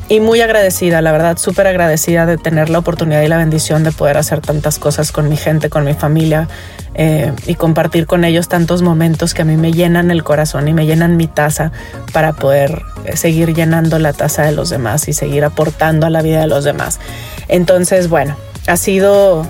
y 0.09 0.21
muy 0.21 0.43
agradecida, 0.43 1.01
la 1.01 1.11
verdad, 1.11 1.39
súper 1.39 1.67
agradecida 1.67 2.27
de 2.27 2.37
tener 2.37 2.69
la 2.69 2.79
oportunidad 2.79 3.23
y 3.23 3.29
la 3.29 3.39
bendición 3.39 3.83
de 3.83 3.93
poder 3.93 4.19
hacer 4.19 4.43
tantas 4.43 4.79
cosas 4.79 5.11
con 5.11 5.29
mi 5.29 5.39
gente, 5.39 5.71
con 5.71 5.85
mi 5.85 5.95
familia 5.95 6.49
eh, 6.95 7.33
y 7.47 7.55
compartir 7.55 8.07
con 8.07 8.25
ellos 8.25 8.49
tantos 8.49 8.83
momentos 8.83 9.33
que 9.33 9.43
a 9.43 9.45
mí 9.45 9.57
me 9.57 9.73
llenan 9.73 10.11
el 10.11 10.23
corazón 10.23 10.69
y 10.69 10.75
me 10.75 10.85
llenan 10.85 11.17
mi 11.17 11.27
taza 11.27 11.73
para 12.13 12.35
poder 12.35 12.83
eh, 13.05 13.17
seguir 13.17 13.55
llenando 13.55 13.99
la 13.99 14.13
taza 14.13 14.43
de 14.43 14.53
los 14.53 14.69
demás 14.69 15.09
y 15.09 15.13
seguir 15.13 15.45
aportando 15.45 16.07
a 16.07 16.11
la 16.11 16.23
vida 16.23 16.41
de 16.41 16.47
los 16.47 16.65
demás. 16.65 17.01
Entonces, 17.49 18.09
bueno, 18.09 18.37
ha 18.67 18.77
sido 18.77 19.47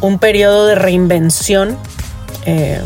un 0.00 0.18
periodo 0.18 0.66
de 0.66 0.74
reinvención. 0.74 1.76
Eh, 2.46 2.80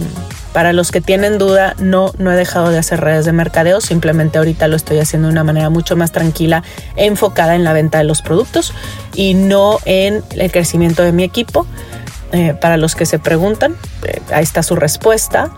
para 0.52 0.72
los 0.72 0.90
que 0.90 1.00
tienen 1.00 1.38
duda, 1.38 1.74
no, 1.78 2.12
no 2.18 2.32
he 2.32 2.36
dejado 2.36 2.70
de 2.70 2.78
hacer 2.78 3.00
redes 3.00 3.24
de 3.26 3.32
mercadeo, 3.32 3.80
simplemente 3.80 4.38
ahorita 4.38 4.66
lo 4.66 4.76
estoy 4.76 4.98
haciendo 4.98 5.28
de 5.28 5.32
una 5.32 5.44
manera 5.44 5.70
mucho 5.70 5.94
más 5.94 6.10
tranquila, 6.10 6.64
enfocada 6.96 7.54
en 7.54 7.64
la 7.64 7.72
venta 7.72 7.98
de 7.98 8.04
los 8.04 8.22
productos 8.22 8.72
y 9.14 9.34
no 9.34 9.78
en 9.84 10.24
el 10.30 10.50
crecimiento 10.50 11.02
de 11.02 11.12
mi 11.12 11.22
equipo. 11.22 11.66
Eh, 12.32 12.54
para 12.60 12.76
los 12.76 12.94
que 12.94 13.06
se 13.06 13.18
preguntan, 13.18 13.74
eh, 14.04 14.20
ahí 14.32 14.42
está 14.42 14.62
su 14.62 14.76
respuesta. 14.76 15.50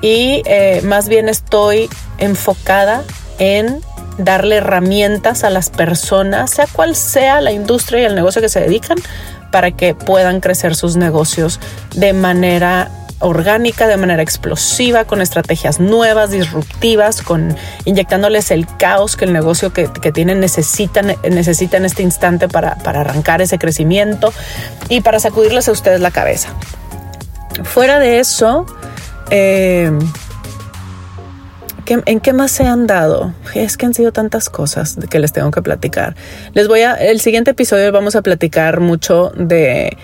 Y 0.00 0.42
eh, 0.46 0.80
más 0.84 1.08
bien 1.08 1.28
estoy 1.28 1.88
enfocada 2.18 3.02
en 3.38 3.80
darle 4.18 4.56
herramientas 4.56 5.44
a 5.44 5.50
las 5.50 5.70
personas, 5.70 6.50
sea 6.50 6.66
cual 6.70 6.94
sea 6.94 7.40
la 7.40 7.52
industria 7.52 8.02
y 8.02 8.04
el 8.04 8.14
negocio 8.14 8.40
que 8.40 8.48
se 8.48 8.60
dedican, 8.60 8.98
para 9.50 9.70
que 9.70 9.94
puedan 9.94 10.40
crecer 10.40 10.74
sus 10.74 10.96
negocios 10.96 11.60
de 11.94 12.12
manera 12.12 12.90
orgánica, 13.24 13.86
de 13.86 13.96
manera 13.96 14.22
explosiva, 14.22 15.04
con 15.04 15.20
estrategias 15.20 15.80
nuevas, 15.80 16.30
disruptivas, 16.30 17.22
con 17.22 17.56
inyectándoles 17.84 18.50
el 18.50 18.66
caos 18.76 19.16
que 19.16 19.24
el 19.24 19.32
negocio 19.32 19.72
que, 19.72 19.88
tienen 20.12 20.40
necesita 20.40 21.00
en 21.00 21.84
este 21.84 22.02
instante 22.02 22.48
para, 22.48 22.72
arrancar 22.84 23.40
ese 23.40 23.58
crecimiento 23.58 24.32
y 24.88 25.00
para 25.00 25.18
sacudirles 25.18 25.68
a 25.68 25.72
ustedes 25.72 26.00
la 26.00 26.10
cabeza. 26.10 26.50
Fuera 27.64 27.98
de 27.98 28.18
eso, 28.20 28.66
eh, 29.30 29.90
¿En 31.86 32.20
qué 32.20 32.32
más 32.32 32.50
se 32.50 32.64
han 32.64 32.86
dado? 32.86 33.34
Es 33.54 33.76
que 33.76 33.84
han 33.84 33.92
sido 33.92 34.10
tantas 34.10 34.48
cosas 34.48 34.96
que 35.10 35.18
les 35.18 35.32
tengo 35.32 35.50
que 35.50 35.60
platicar. 35.60 36.16
Les 36.54 36.66
voy 36.66 36.80
a. 36.80 36.94
El 36.94 37.20
siguiente 37.20 37.50
episodio 37.50 37.92
vamos 37.92 38.16
a 38.16 38.22
platicar 38.22 38.80
mucho 38.80 39.30
de 39.36 39.98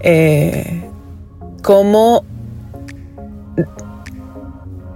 eh, 0.00 0.88
cómo 1.62 2.24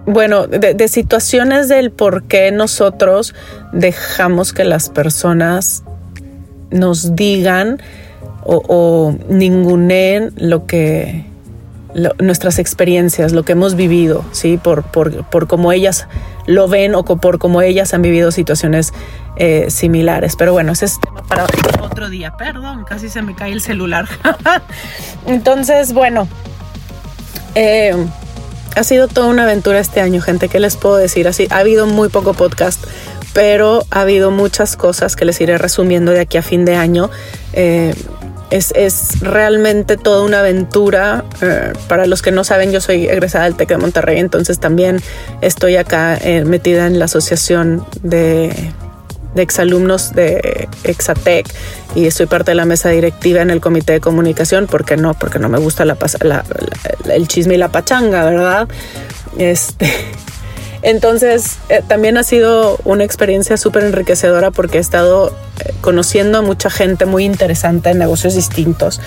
bueno, 0.07 0.47
de, 0.47 0.89
situaciones 0.89 1.69
del 1.69 1.91
por 1.91 2.25
qué 2.25 2.51
nosotros 2.51 3.35
dejamos 3.73 4.53
que 4.53 4.65
las 4.65 4.89
personas 4.89 5.85
nos 6.71 7.15
digan 7.15 7.81
o, 8.45 8.63
o 8.67 9.17
ninguneen 9.29 10.33
lo 10.37 10.67
que 10.67 11.27
nuestras 12.19 12.59
experiencias, 12.59 13.33
lo 13.33 13.45
que 13.45 13.53
hemos 13.53 13.75
vivido, 13.75 14.25
sí, 14.33 14.57
por, 14.57 14.83
por, 14.83 15.25
por 15.25 15.47
cómo 15.47 15.73
ellas 15.73 16.09
lo 16.47 16.69
ven 16.69 16.95
o 16.95 17.05
por 17.05 17.39
cómo 17.39 17.63
ellas 17.63 17.95
han 17.95 18.03
vivido 18.03 18.31
situaciones 18.31 18.93
eh, 19.37 19.71
similares. 19.71 20.37
Pero 20.37 20.53
bueno, 20.53 20.73
ese 20.73 20.87
es 20.87 21.01
tema 21.01 21.23
para 21.23 21.47
otro 21.81 22.09
día. 22.09 22.35
Perdón, 22.37 22.85
casi 22.85 23.09
se 23.09 23.23
me 23.23 23.35
cae 23.35 23.53
el 23.53 23.61
celular. 23.61 24.09
Entonces, 25.27 25.93
bueno. 25.93 26.29
Eh, 27.55 27.95
ha 28.77 28.85
sido 28.85 29.09
toda 29.09 29.29
una 29.29 29.45
aventura 29.45 29.81
este 29.81 30.01
año, 30.01 30.21
gente. 30.21 30.49
¿Qué 30.49 30.61
les 30.61 30.77
puedo 30.77 30.97
decir? 30.97 31.29
Así, 31.29 31.47
ha 31.51 31.59
habido 31.59 31.87
muy 31.87 32.09
poco 32.09 32.35
podcast, 32.35 32.85
pero 33.33 33.85
ha 33.91 34.03
habido 34.03 34.31
muchas 34.31 34.77
cosas 34.77 35.17
que 35.17 35.25
les 35.25 35.41
iré 35.41 35.59
resumiendo 35.59 36.13
de 36.13 36.21
aquí 36.21 36.37
a 36.39 36.43
fin 36.43 36.65
de 36.65 36.77
año. 36.77 37.11
Eh, 37.53 37.95
es, 38.51 39.21
realmente 39.21 39.97
toda 39.97 40.23
una 40.23 40.41
aventura. 40.41 41.25
Eh, 41.41 41.73
para 41.89 42.07
los 42.07 42.23
que 42.23 42.31
no 42.31 42.45
saben, 42.45 42.73
yo 42.73 42.81
soy 42.81 43.07
egresada 43.07 43.45
del 43.45 43.55
TEC 43.55 43.71
de 43.71 43.77
Monterrey, 43.79 44.19
entonces 44.19 44.59
también 44.59 45.01
estoy 45.41 45.77
acá 45.77 46.17
eh, 46.17 46.45
metida 46.45 46.87
en 46.87 46.99
la 46.99 47.07
asociación 47.07 47.85
de 48.03 48.73
de 49.35 49.43
exalumnos 49.43 50.13
de 50.13 50.69
Exatec 50.85 51.47
y 51.95 52.11
soy 52.11 52.27
parte 52.27 52.53
de 52.53 52.55
la 52.55 52.65
mesa 52.65 52.89
directiva 52.91 53.43
en 53.43 53.51
el 53.51 53.61
comité 53.61 53.95
de 53.95 54.01
comunicación, 54.01 54.67
porque 54.67 54.97
no, 54.97 55.15
porque 55.15 55.39
no 55.39 55.49
me 55.49 55.59
gusta 55.59 55.85
la, 55.85 55.97
el 57.11 57.29
chisme 57.29 57.55
y 57.55 57.59
la 57.59 57.69
pachanga, 57.69 58.25
¿verdad? 58.25 58.69
Este, 59.39 59.91
entonces, 60.83 61.59
eh, 61.69 61.83
también 61.87 62.17
ha 62.17 62.23
sido 62.23 62.79
una 62.85 63.05
experiencia 63.05 63.57
súper 63.57 63.85
enriquecedora 63.85 64.51
porque 64.51 64.79
he 64.79 64.81
estado 64.81 65.35
eh, 65.61 65.73
conociendo 65.81 66.39
a 66.39 66.43
mucha 66.43 66.71
gente 66.71 67.07
muy 67.07 67.25
interesante 67.25 67.91
en 67.91 67.99
negocios 67.99 68.35
distintos 68.35 69.01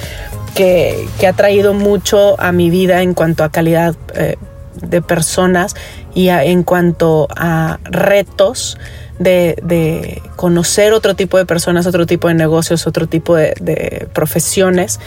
que, 0.55 1.07
que, 1.19 1.27
ha 1.27 1.33
traído 1.33 1.73
mucho 1.73 2.39
a 2.39 2.51
mi 2.51 2.69
vida 2.69 3.01
en 3.01 3.13
cuanto 3.13 3.43
a 3.43 3.51
calidad 3.51 3.95
eh, 4.13 4.37
de 4.81 5.01
personas 5.01 5.75
y 6.13 6.29
en 6.29 6.63
cuanto 6.63 7.27
a 7.35 7.79
retos 7.83 8.77
de, 9.19 10.21
conocer 10.35 10.93
otro 10.93 11.15
tipo 11.15 11.37
de 11.37 11.45
personas, 11.45 11.85
otro 11.85 12.05
tipo 12.05 12.27
de 12.27 12.33
negocios, 12.33 12.87
otro 12.87 13.07
tipo 13.07 13.35
de, 13.35 14.07
profesiones. 14.13 14.99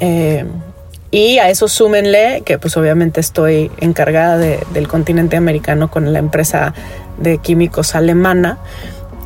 Eh, 0.00 0.44
y 1.10 1.38
a 1.38 1.48
eso 1.48 1.68
súmenle 1.68 2.42
que 2.44 2.58
pues 2.58 2.76
obviamente 2.76 3.20
estoy 3.20 3.70
encargada 3.78 4.36
del 4.36 4.88
continente 4.88 5.36
americano 5.36 5.88
con 5.88 6.12
la 6.12 6.18
empresa 6.18 6.74
de 7.18 7.38
químicos 7.38 7.94
alemana 7.94 8.58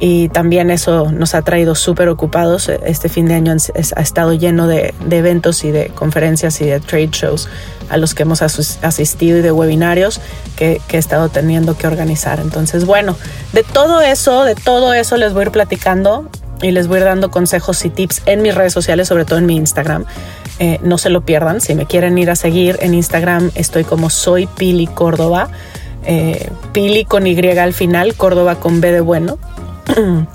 y 0.01 0.29
también 0.29 0.71
eso 0.71 1.11
nos 1.11 1.35
ha 1.35 1.43
traído 1.43 1.75
súper 1.75 2.09
ocupados. 2.09 2.69
Este 2.69 3.09
fin 3.09 3.27
de 3.27 3.35
año 3.35 3.53
ha 3.53 4.01
estado 4.01 4.33
lleno 4.33 4.69
de, 4.69 4.95
eventos 5.11 5.65
y 5.65 5.73
de 5.73 5.89
conferencias 5.89 6.61
y 6.61 6.67
de 6.67 6.79
trade 6.81 7.11
shows 7.11 7.49
a 7.91 7.97
los 7.97 8.15
que 8.15 8.23
hemos 8.23 8.43
asistido 8.43 9.39
y 9.39 9.43
de 9.43 9.51
webinarios 9.51 10.21
que, 10.57 10.81
he 10.89 10.97
estado 10.97 11.29
teniendo 11.31 11.77
que 11.77 11.87
organizar. 11.87 12.39
Entonces, 12.39 12.85
bueno, 12.85 13.17
de 13.53 13.65
todo 13.65 14.01
eso, 14.01 14.45
de 14.45 14.55
todo 14.55 14.95
eso 14.95 15.17
les 15.17 15.33
voy 15.33 15.41
a 15.41 15.47
ir 15.47 15.53
platicando 15.53 16.29
y 16.63 16.71
les 16.71 16.87
voy 16.87 16.99
a 16.99 17.01
ir 17.01 17.07
dando 17.07 17.31
consejos 17.31 17.85
y 17.85 17.91
tips 17.91 18.23
en 18.27 18.43
mis 18.43 18.55
redes 18.55 18.73
sociales, 18.73 19.09
sobre 19.09 19.25
todo 19.25 19.39
en 19.39 19.47
mi 19.47 19.57
Instagram. 19.57 20.05
Eh, 20.61 20.79
no 20.83 20.99
se 20.99 21.11
lo 21.11 21.23
pierdan. 21.23 21.61
Si 21.61 21.75
me 21.75 21.87
quieren 21.87 22.19
ir 22.19 22.31
a 22.31 22.37
seguir 22.37 22.79
en 22.83 22.95
Instagram, 22.95 23.51
estoy 23.55 23.85
como 23.85 24.11
soy 24.11 24.47
Pili 24.47 24.87
Córdoba. 24.87 25.49
Eh, 26.05 26.51
Pili 26.73 27.05
con 27.05 27.27
Y 27.27 27.39
al 27.59 27.73
final, 27.75 28.15
Córdoba 28.15 28.57
con 28.57 28.81
B 28.81 28.93
de 28.93 29.01
bueno. 29.01 29.39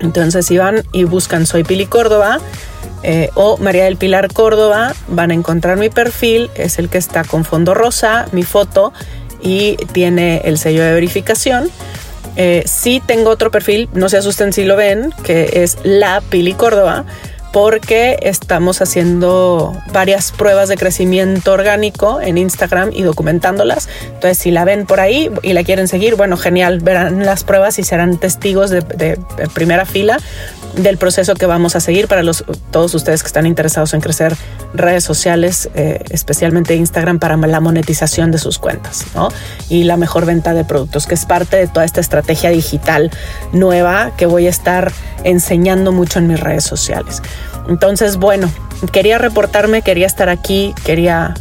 Entonces, 0.00 0.46
si 0.46 0.58
van 0.58 0.82
y 0.92 1.04
buscan 1.04 1.46
Soy 1.46 1.64
Pili 1.64 1.86
Córdoba 1.86 2.40
eh, 3.02 3.30
o 3.34 3.56
María 3.58 3.84
del 3.84 3.96
Pilar 3.96 4.32
Córdoba, 4.32 4.94
van 5.08 5.30
a 5.30 5.34
encontrar 5.34 5.76
mi 5.76 5.90
perfil. 5.90 6.50
Es 6.56 6.78
el 6.78 6.88
que 6.88 6.98
está 6.98 7.24
con 7.24 7.44
fondo 7.44 7.74
rosa, 7.74 8.26
mi 8.32 8.42
foto 8.42 8.92
y 9.40 9.76
tiene 9.92 10.42
el 10.44 10.58
sello 10.58 10.82
de 10.82 10.92
verificación. 10.92 11.70
Eh, 12.36 12.62
sí 12.66 13.02
tengo 13.04 13.30
otro 13.30 13.50
perfil, 13.50 13.88
no 13.92 14.08
se 14.08 14.16
asusten 14.16 14.52
si 14.52 14.64
lo 14.64 14.76
ven, 14.76 15.12
que 15.22 15.62
es 15.62 15.78
La 15.82 16.20
Pili 16.20 16.54
Córdoba 16.54 17.04
porque 17.52 18.18
estamos 18.22 18.80
haciendo 18.80 19.76
varias 19.92 20.32
pruebas 20.32 20.70
de 20.70 20.76
crecimiento 20.76 21.52
orgánico 21.52 22.20
en 22.20 22.38
Instagram 22.38 22.90
y 22.94 23.02
documentándolas. 23.02 23.88
Entonces, 24.06 24.38
si 24.38 24.50
la 24.50 24.64
ven 24.64 24.86
por 24.86 25.00
ahí 25.00 25.30
y 25.42 25.52
la 25.52 25.62
quieren 25.62 25.86
seguir, 25.86 26.16
bueno, 26.16 26.38
genial, 26.38 26.80
verán 26.80 27.24
las 27.26 27.44
pruebas 27.44 27.78
y 27.78 27.84
serán 27.84 28.16
testigos 28.16 28.70
de, 28.70 28.82
primera 29.54 29.84
fila 29.84 30.18
del 30.76 30.96
proceso 30.96 31.34
que 31.34 31.44
vamos 31.44 31.76
a 31.76 31.80
seguir 31.80 32.08
para 32.08 32.22
los, 32.22 32.44
todos 32.70 32.94
ustedes 32.94 33.22
que 33.22 33.26
están 33.26 33.46
interesados 33.46 33.92
en 33.92 34.00
crecer 34.00 34.34
redes 34.72 35.04
sociales, 35.04 35.68
eh, 35.74 36.02
especialmente 36.08 36.74
Instagram, 36.74 37.18
para 37.18 37.36
la 37.36 37.60
monetización 37.60 38.30
de 38.30 38.38
sus 38.38 38.58
cuentas 38.58 39.04
¿no? 39.14 39.28
y 39.68 39.84
la 39.84 39.98
mejor 39.98 40.24
venta 40.24 40.54
de 40.54 40.64
productos, 40.64 41.06
que 41.06 41.12
es 41.12 41.26
parte 41.26 41.58
de 41.58 41.66
toda 41.66 41.84
esta 41.84 42.00
estrategia 42.00 42.48
digital 42.48 43.10
nueva 43.52 44.12
que 44.16 44.24
voy 44.24 44.46
a 44.46 44.50
estar 44.50 44.92
enseñando 45.24 45.92
mucho 45.92 46.18
en 46.18 46.28
mis 46.28 46.40
redes 46.40 46.64
sociales. 46.64 47.22
Entonces, 47.68 48.16
bueno, 48.16 48.50
quería 48.92 49.18
reportarme, 49.18 49.82
quería 49.82 50.06
estar 50.06 50.28
aquí, 50.28 50.74
quería 50.84 51.34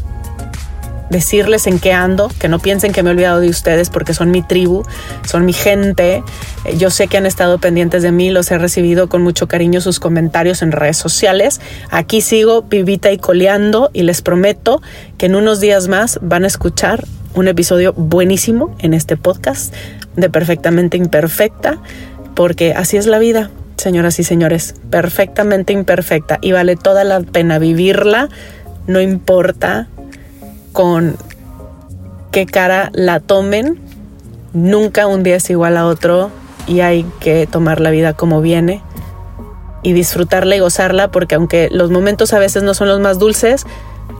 decirles 1.11 1.67
en 1.67 1.77
qué 1.77 1.91
ando, 1.91 2.31
que 2.39 2.47
no 2.47 2.57
piensen 2.59 2.93
que 2.93 3.03
me 3.03 3.09
he 3.09 3.13
olvidado 3.13 3.41
de 3.41 3.49
ustedes 3.49 3.89
porque 3.89 4.13
son 4.13 4.31
mi 4.31 4.41
tribu, 4.41 4.83
son 5.27 5.45
mi 5.45 5.53
gente. 5.53 6.23
Eh, 6.63 6.77
yo 6.77 6.89
sé 6.89 7.07
que 7.07 7.17
han 7.17 7.25
estado 7.25 7.59
pendientes 7.59 8.01
de 8.01 8.11
mí, 8.11 8.31
los 8.31 8.49
he 8.49 8.57
recibido 8.57 9.09
con 9.09 9.21
mucho 9.21 9.47
cariño 9.47 9.81
sus 9.81 9.99
comentarios 9.99 10.61
en 10.61 10.71
redes 10.71 10.97
sociales. 10.97 11.59
Aquí 11.89 12.21
sigo 12.21 12.63
vivita 12.63 13.11
y 13.11 13.17
coleando 13.17 13.91
y 13.93 14.03
les 14.03 14.21
prometo 14.21 14.81
que 15.17 15.25
en 15.25 15.35
unos 15.35 15.59
días 15.59 15.89
más 15.89 16.17
van 16.21 16.45
a 16.45 16.47
escuchar 16.47 17.05
un 17.33 17.47
episodio 17.47 17.93
buenísimo 17.93 18.75
en 18.79 18.93
este 18.93 19.17
podcast 19.17 19.73
de 20.15 20.29
Perfectamente 20.29 20.97
Imperfecta, 20.97 21.77
porque 22.35 22.73
así 22.73 22.97
es 22.97 23.05
la 23.05 23.19
vida 23.19 23.51
señoras 23.77 24.19
y 24.19 24.23
señores, 24.23 24.75
perfectamente 24.89 25.73
imperfecta 25.73 26.37
y 26.41 26.51
vale 26.51 26.75
toda 26.75 27.03
la 27.03 27.21
pena 27.21 27.59
vivirla, 27.59 28.29
no 28.87 29.01
importa 29.01 29.87
con 30.71 31.15
qué 32.31 32.45
cara 32.45 32.89
la 32.93 33.19
tomen, 33.19 33.79
nunca 34.53 35.07
un 35.07 35.23
día 35.23 35.35
es 35.35 35.49
igual 35.49 35.77
a 35.77 35.85
otro 35.85 36.31
y 36.67 36.81
hay 36.81 37.05
que 37.19 37.47
tomar 37.47 37.79
la 37.81 37.91
vida 37.91 38.13
como 38.13 38.41
viene 38.41 38.81
y 39.83 39.93
disfrutarla 39.93 40.55
y 40.55 40.59
gozarla 40.59 41.09
porque 41.09 41.35
aunque 41.35 41.69
los 41.71 41.89
momentos 41.91 42.33
a 42.33 42.39
veces 42.39 42.63
no 42.63 42.73
son 42.73 42.87
los 42.87 42.99
más 42.99 43.19
dulces, 43.19 43.65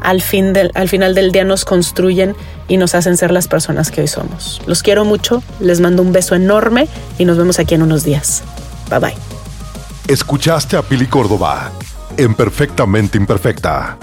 al, 0.01 0.22
fin 0.22 0.53
del, 0.53 0.72
al 0.74 0.89
final 0.89 1.13
del 1.15 1.31
día 1.31 1.43
nos 1.43 1.65
construyen 1.65 2.36
y 2.67 2.77
nos 2.77 2.96
hacen 2.96 3.17
ser 3.17 3.31
las 3.31 3.48
personas 3.48 3.91
que 3.91 4.01
hoy 4.01 4.08
somos. 4.08 4.62
Los 4.65 4.81
quiero 4.84 5.05
mucho, 5.05 5.43
les 5.60 5.79
mando 5.79 6.01
un 6.01 6.12
beso 6.12 6.36
enorme 6.36 6.88
y 7.17 7.25
nos 7.25 7.38
vemos 7.38 7.60
aquí 7.60 7.75
en 7.75 7.84
unos 7.84 8.03
días. 8.03 8.43
Bye 8.89 9.00
bye. 9.00 9.30
Escuchaste 10.08 10.75
a 10.75 10.81
Pili 10.81 11.08
Córdoba 11.08 11.72
en 12.17 12.34
Perfectamente 12.36 13.17
Imperfecta. 13.17 13.98